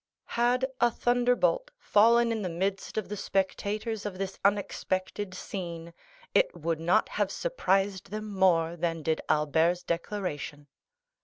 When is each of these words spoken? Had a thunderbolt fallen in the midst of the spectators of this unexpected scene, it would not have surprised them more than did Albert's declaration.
Had 0.33 0.65
a 0.79 0.89
thunderbolt 0.89 1.69
fallen 1.77 2.31
in 2.31 2.41
the 2.41 2.49
midst 2.49 2.97
of 2.97 3.07
the 3.07 3.15
spectators 3.15 4.03
of 4.03 4.17
this 4.17 4.39
unexpected 4.43 5.35
scene, 5.35 5.93
it 6.33 6.55
would 6.59 6.79
not 6.79 7.07
have 7.07 7.29
surprised 7.31 8.09
them 8.09 8.27
more 8.27 8.75
than 8.75 9.03
did 9.03 9.21
Albert's 9.29 9.83
declaration. 9.83 10.65